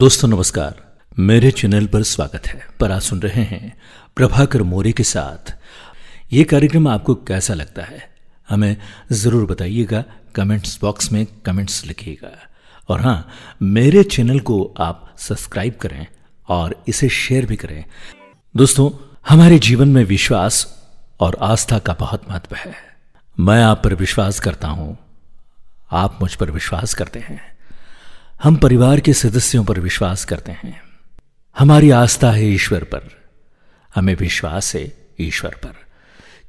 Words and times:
दोस्तों, 0.00 0.28
नमस्कार। 0.28 0.96
मेरे 1.18 1.50
चैनल 1.50 1.86
पर 1.86 2.02
स्वागत 2.02 2.46
है। 2.46 2.66
पर 2.80 2.90
आज 2.92 3.02
सुन 3.02 3.22
रहे 3.22 3.42
हैं 3.42 3.76
प्रभाकर 4.16 4.62
मोरे 4.62 4.92
के 4.92 5.02
साथ। 5.02 5.58
ये 6.32 6.44
कार्यक्रम 6.44 6.88
आपको 6.88 7.14
कैसा 7.14 7.54
लगता 7.54 7.82
है? 7.82 8.10
हमें 8.48 8.76
ज़रूर 9.12 9.46
बताइएगा, 9.46 10.04
कमेंट्स 10.34 10.80
बॉक्स 10.80 11.12
में 11.12 11.26
कमेंट्स 11.46 11.86
लिखिएगा। 11.86 12.38
और 12.88 13.00
हाँ 13.00 13.28
मेरे 13.62 14.04
चैनल 14.04 14.40
को 14.40 14.74
आप 14.78 15.14
सब्सक्राइब 15.18 15.74
करें 15.74 16.06
और 16.48 16.84
इसे 16.88 17.08
शेयर 17.08 17.46
भी 17.46 17.56
करें। 17.56 17.84
दोस्तों, 18.56 19.16
हमारे 19.28 19.58
जीवन 19.58 19.88
में 19.88 20.04
विश्वास 20.04 20.84
और 21.20 21.36
आस्था 21.40 21.78
का 21.78 21.96
बहुत 22.00 22.22
महत्व 22.30 22.56
है। 22.56 22.74
मैं 23.40 23.62
आप 23.62 23.84
पर 23.84 23.94
विश्वास 23.94 24.40
करता 24.40 24.68
हूँ। 24.68 24.98
आप 25.92 26.18
मुझ 26.22 26.34
पर 26.34 26.50
विश्वास 26.50 26.94
करते 26.94 27.18
हैं। 27.18 27.59
हम 28.42 28.56
परिवार 28.56 29.00
के 29.00 29.12
सदस्यों 29.12 29.64
पर 29.64 29.80
विश्वास 29.80 30.24
करते 30.24 30.52
हैं। 30.52 30.82
हमारी 31.58 31.90
आस्था 31.90 32.30
है 32.30 32.44
ईश्वर 32.44 32.84
पर। 32.84 33.30
हमें 33.94 34.14
विश्वास 34.14 34.74
है 34.74 34.96
ईश्वर 35.20 35.50
पर। 35.50 35.74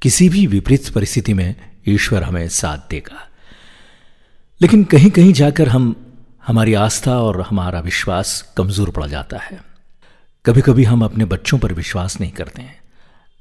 किसी 0.01 0.29
भी 0.29 0.47
विपरीत 0.47 0.89
परिस्थिति 0.89 1.33
में 1.33 1.55
ईश्वर 1.87 2.23
हमें 2.23 2.49
साथ 2.49 2.77
देगा। 2.77 3.29
लेकिन 4.61 4.83
कहीं 4.83 5.11
कहीं 5.11 5.33
जाकर 5.33 5.69
हम, 5.69 6.13
हमारी 6.47 6.73
आस्था 6.73 7.19
और 7.19 7.41
हमारा 7.41 7.79
विश्वास 7.79 8.53
कमज़ोर 8.57 8.89
पड़ 8.89 9.07
जाता 9.07 9.37
है। 9.37 9.63
कभी 10.45 10.61
कभी 10.61 10.83
हम 10.83 11.05
अपने 11.05 11.25
बच्चों 11.25 11.59
पर 11.59 11.73
विश्वास 11.73 12.21
नहीं 12.21 12.31
करते 12.31 12.61
हैं। 12.61 12.79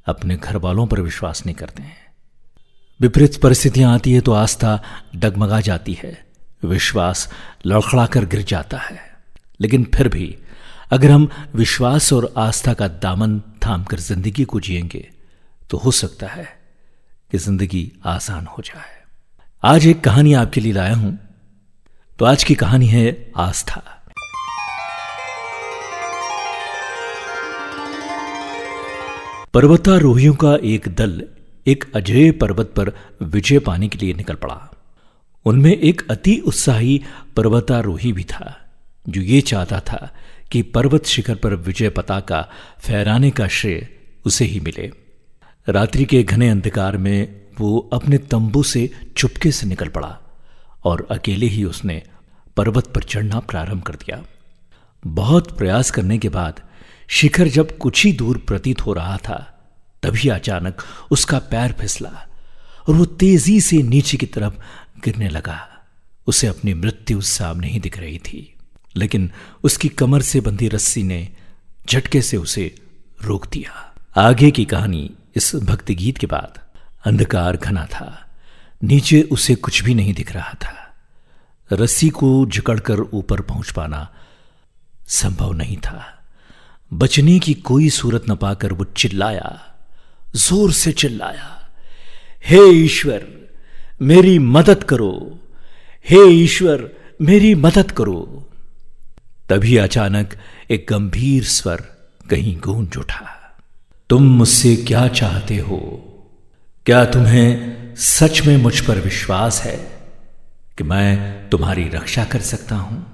अपने 0.06 0.36
घर 0.36 0.56
वालों 0.56 0.86
पर 0.86 1.00
विश्वास 1.00 1.46
नहीं 1.46 1.56
करते 1.56 1.82
हैं। 1.82 1.96
विपरीत 3.00 3.42
परिस्थितियाँ 3.42 3.94
आती 3.94 4.12
है 4.12 4.20
तो 4.20 4.32
आस्था 4.32 4.82
डगमगा 5.16 5.60
जाती 5.60 5.92
है। 5.92 6.29
विश्वास 6.62 7.28
लड़खड़ाकर 7.66 8.24
गिर 8.24 8.42
जाता 8.42 8.78
है। 8.78 8.98
लेकिन 9.60 9.84
फिर 9.94 10.08
भी, 10.08 10.36
अगर 10.90 11.10
हम 11.10 11.28
विश्वास 11.54 12.12
और 12.12 12.32
आस्था 12.36 12.72
का 12.74 12.88
दामन 12.88 13.38
थाम 13.66 13.84
कर 13.84 13.98
ज़िंदगी 13.98 14.44
को 14.44 14.60
जिएँगे 14.60 15.08
तो 15.70 15.78
हो 15.78 15.90
सकता 15.90 16.26
है 16.26 16.44
कि 17.30 17.38
ज़िंदगी 17.38 17.92
आसान 18.06 18.46
हो 18.46 18.62
जाए। 18.62 18.98
आज 19.62 19.86
एक 19.86 20.00
कहानी 20.00 20.32
आपके 20.34 20.60
लिए 20.60 20.72
लाया 20.72 20.94
हूँ। 20.94 21.18
तो 22.18 22.24
आज 22.24 22.44
की 22.44 22.54
कहानी 22.54 22.86
है 22.86 23.32
आस्था। 23.36 23.82
पर्वतारोहियों 29.54 30.34
का 30.34 30.54
एक 30.64 30.88
दल 30.88 31.22
एक 31.66 31.84
अजय 31.96 32.30
पर्वत 32.32 32.72
पर 32.76 32.92
विजय 33.22 33.58
पाने 33.58 33.88
के 33.88 33.98
लिए 33.98 34.14
निकल 34.14 34.34
पड़ा। 34.34 34.70
उनमें 35.46 35.76
एक 35.76 36.06
अति 36.10 36.36
उत्साही 36.46 37.00
पर्वतारोही 37.36 38.12
भी 38.12 38.24
था, 38.24 38.56
जो 39.08 39.20
ये 39.20 39.40
चाहता 39.40 39.80
था 39.80 40.10
कि 40.52 40.62
पर्वत 40.62 41.06
शिखर 41.06 41.34
पर 41.34 41.54
विजय 41.54 41.88
पताका 41.88 42.48
फहराने 42.80 43.30
का 43.30 43.48
श्रेय 43.48 43.88
उसे 44.24 44.44
ही 44.44 44.60
मिले। 44.60 44.90
रात्रि 45.68 46.04
के 46.04 46.22
घने 46.22 46.48
अंधकार 46.48 46.96
में 46.96 47.40
वो 47.60 47.90
अपने 47.92 48.18
तंबू 48.18 48.62
से 48.62 48.90
चुपके 49.16 49.52
से 49.52 49.66
निकल 49.66 49.88
पड़ा 49.88 50.18
और 50.84 51.06
अकेले 51.10 51.46
ही 51.46 51.64
उसने 51.64 52.02
पर्वत 52.56 52.86
पर 52.86 53.02
चढ़ना 53.02 53.40
प्रारंभ 53.40 53.82
कर 53.82 53.94
दिया। 53.94 54.22
बहुत 55.06 55.56
प्रयास 55.58 55.90
करने 55.90 56.18
के 56.18 56.28
बाद 56.28 56.60
शिखर 57.08 57.48
जब 57.48 57.76
कुछ 57.78 58.04
ही 58.04 58.12
दूर 58.12 58.38
प्रतीत 58.38 58.80
हो 58.80 58.92
रहा 58.92 59.16
था, 59.16 59.36
तभी 60.02 60.28
अचानक 60.28 60.82
उसका 61.10 61.38
पैर 61.38 61.72
फिसला। 61.72 62.26
और 62.88 62.94
वो 62.94 63.04
तेज़ी 63.04 63.60
से 63.60 63.76
नीचे 63.76 64.16
की 64.16 64.26
तरफ़ 64.26 64.54
गिरने 65.04 65.28
लगा। 65.28 65.68
उसे 66.26 66.46
अपनी 66.46 66.74
मृत्यु 66.74 67.20
सामने 67.20 67.68
ही 67.68 67.80
दिख 67.80 67.98
रही 67.98 68.18
थी। 68.18 68.54
लेकिन 68.96 69.30
उसकी 69.64 69.88
कमर 69.88 70.22
से 70.22 70.40
बंधी 70.40 70.68
रस्सी 70.68 71.02
ने 71.02 71.28
झटके 71.90 72.22
से 72.22 72.36
उसे 72.36 72.74
रोक 73.22 73.46
दिया। 73.46 73.94
आगे 74.16 74.50
की 74.50 74.64
कहानी 74.64 75.10
इस 75.36 75.56
भक्ति 75.56 75.94
गीत 75.94 76.18
के 76.18 76.26
बाद 76.26 76.58
अंधकार 77.04 77.56
घना 77.56 77.86
था। 77.86 78.30
नीचे 78.84 79.22
उसे 79.22 79.54
कुछ 79.54 79.82
भी 79.82 79.94
नहीं 79.94 80.14
दिख 80.14 80.32
रहा 80.32 80.54
था। 80.54 80.94
रस्सी 81.72 82.08
को 82.08 82.46
जकड़कर 82.46 83.00
ऊपर 83.00 83.40
पहुँच 83.40 83.70
पाना 83.70 84.14
संभव 85.08 85.52
नहीं 85.52 85.76
था। 85.76 86.24
बचने 86.92 87.38
की 87.38 87.54
कोई 87.54 87.90
सूरत 87.90 88.24
न 88.30 88.36
पाकर 88.36 88.72
वो 88.72 88.84
चिल्लाया, 88.84 89.76
ज़ोर 90.36 90.72
से 90.72 90.92
चिल्लाया। 90.92 91.59
हे 92.46 92.68
ईश्वर, 92.68 93.26
मेरी 94.02 94.38
मदद 94.38 94.84
करो। 94.84 95.38
हे 96.10 96.24
ईश्वर, 96.28 96.90
मेरी 97.22 97.54
मदद 97.54 97.90
करो। 97.90 98.48
तभी 99.48 99.76
अचानक 99.76 100.34
एक 100.70 100.86
गंभीर 100.90 101.44
स्वर 101.44 101.76
कहीं 102.30 102.60
गूंज 102.60 102.96
उठा। 102.96 103.56
तुम 104.10 104.22
मुझसे 104.22 104.76
क्या 104.76 105.08
चाहते 105.08 105.56
हो? 105.56 105.78
क्या 106.86 107.04
तुम्हें 107.04 107.76
सच 107.96 108.46
में 108.46 108.56
मुझ 108.56 108.80
पर 108.80 108.98
विश्वास 108.98 109.62
है 109.62 109.76
कि 110.78 110.84
मैं 110.84 111.32
तुम्हारी 111.48 111.88
रक्षा 111.88 112.24
कर 112.24 112.40
सकता 112.40 112.76
हूँ? 112.76 113.06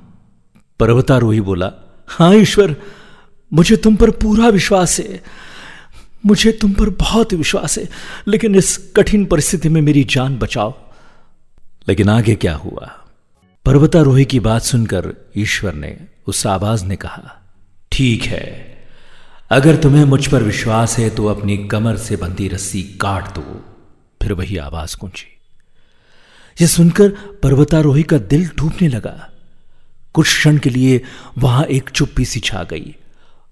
पर्वतारोही 0.80 1.40
बोला, 1.40 1.72
हाँ 2.08 2.34
ईश्वर, 2.34 2.76
मुझे 3.52 3.76
तुम 3.76 3.96
पर 3.96 4.10
पूरा 4.10 4.48
विश्वास 4.48 5.00
है। 5.00 5.22
मुझे 6.26 6.52
तुम 6.52 6.72
पर 6.72 6.90
बहुत 6.90 7.34
विश्वास 7.34 7.78
है, 7.78 7.88
लेकिन 8.28 8.54
इस 8.54 8.76
कठिन 8.96 9.24
परिस्थिति 9.24 9.68
में 9.68 9.80
मेरी 9.80 10.04
जान 10.04 10.36
बचाओ। 10.36 10.74
लेकिन 11.88 12.08
आगे 12.08 12.34
क्या 12.34 12.54
हुआ? 12.54 13.04
पर्वतारोही 13.64 14.24
की 14.24 14.40
बात 14.40 14.62
सुनकर 14.62 15.30
ईश्वर 15.36 15.74
ने 15.74 15.98
उस 16.26 16.46
आवाज़ 16.46 16.84
ने 16.84 16.96
कहा, 16.96 17.40
ठीक 17.92 18.22
है, 18.22 18.76
अगर 19.50 19.76
तुम्हें 19.76 20.04
मुझ 20.04 20.26
पर 20.26 20.42
विश्वास 20.42 20.98
है 20.98 21.10
तो 21.10 21.26
अपनी 21.26 21.56
कमर 21.56 21.96
से 21.96 22.16
बंधी 22.16 22.48
रस्सी 22.48 22.82
काट 22.82 23.34
दो। 23.34 23.64
फिर 24.22 24.32
वही 24.32 24.56
आवाज़ 24.56 24.96
गूंजी। 25.00 25.32
यह 26.60 26.66
सुनकर 26.66 27.08
पर्वतारोही 27.42 28.02
का 28.02 28.18
दिल 28.18 28.48
टूटने 28.48 28.88
लगा। 28.88 29.30
कुछ 30.12 30.26
क्षण 30.26 30.58
के 30.58 30.70
लिए 30.70 31.02
वहाँ 31.38 31.64
एक 31.64 31.90
चुप्पी 31.90 32.24
सी 32.24 32.40
छा 32.40 32.62
गई। 32.62 32.96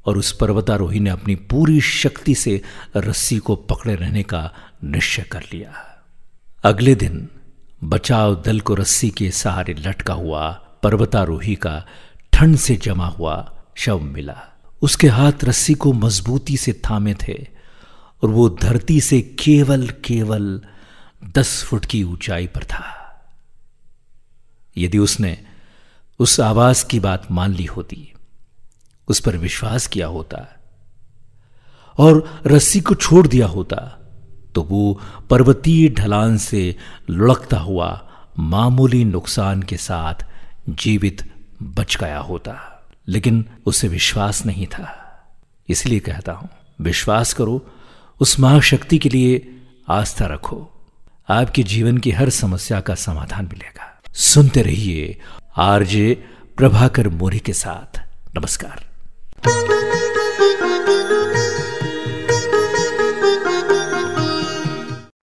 और 0.06 0.18
उस 0.18 0.32
पर्वतारोही 0.32 1.00
ने 1.00 1.10
अपनी 1.10 1.34
पूरी 1.34 1.80
शक्ति 1.80 2.34
से 2.34 2.62
रस्सी 2.96 3.38
को 3.38 3.56
पकड़े 3.56 3.94
रहने 3.94 4.22
का 4.22 4.52
निश्चय 4.84 5.22
कर 5.22 5.42
लिया। 5.42 6.02
अगले 6.64 6.94
दिन 6.94 7.28
बचाव 7.84 8.42
दल 8.42 8.60
को 8.60 8.74
रस्सी 8.74 9.10
के 9.10 9.30
सहारे 9.30 9.74
लटका 9.74 10.14
हुआ 10.14 10.52
पर्वतारोही 10.52 11.54
का 11.54 11.86
ठंड 12.32 12.56
से 12.56 12.76
जमा 12.76 13.06
हुआ 13.06 13.62
शव 13.76 14.00
मिला। 14.00 14.42
उसके 14.82 15.08
हाथ 15.08 15.32
रस्सी 15.44 15.74
को 15.74 15.92
मजबूती 15.92 16.56
से 16.56 16.72
थामे 16.72 17.14
थे 17.14 17.48
और 18.22 18.30
वो 18.30 18.48
धरती 18.48 19.00
से 19.00 19.20
केवल 19.20 19.88
केवल 19.88 20.62
दस 21.24 21.64
फुट 21.64 21.86
की 21.86 22.02
ऊंचाई 22.02 22.46
पर 22.46 22.64
था। 22.64 23.00
यदि 24.76 24.98
उसने 24.98 25.38
उस 26.18 26.40
आवाज़ 26.40 26.86
की 26.86 27.00
बात 27.00 27.28
मान 27.30 27.54
ली 27.54 27.64
होती 27.64 28.12
उस 29.08 29.20
पर 29.20 29.36
विश्वास 29.36 29.86
किया 29.86 30.06
होता 30.06 30.60
और 31.98 32.42
रस्सी 32.46 32.80
को 32.80 32.94
छोड़ 32.94 33.26
दिया 33.26 33.46
होता 33.46 34.00
तो 34.54 34.62
वो 34.62 35.00
पर्वतीय 35.30 35.88
ढलान 35.88 36.36
से 36.38 36.76
लुढ़कता 37.10 37.58
हुआ 37.58 38.10
मामूली 38.38 39.04
नुकसान 39.04 39.62
के 39.62 39.76
साथ 39.76 40.14
जीवित 40.68 41.34
बच 41.62 41.96
गया 41.96 42.18
होता। 42.18 42.70
लेकिन 43.08 43.44
उसे 43.66 43.88
विश्वास 43.88 44.46
नहीं 44.46 44.66
था। 44.66 45.10
इसलिए 45.68 45.98
कहता 45.98 46.32
हूँ, 46.32 46.48
विश्वास 46.80 47.32
करो, 47.32 47.66
उस 48.20 48.40
महाशक्ति 48.40 48.98
के 48.98 49.08
लिए 49.08 49.56
आस्था 49.88 50.26
रखो। 50.26 50.70
आपके 51.28 51.62
जीवन 51.62 51.98
की 51.98 52.10
हर 52.10 52.30
समस्या 52.30 52.80
का 52.80 52.94
समाधान 52.94 53.44
मिलेगा। 53.44 54.00
सुनते 54.14 54.62
रहिए 54.62 55.20
आरजे 55.56 56.24
प्रभाकर 56.56 57.08
मोरी 57.08 57.38
के 57.38 57.52
साथ। 57.52 58.00
नमस्कार. 58.38 58.93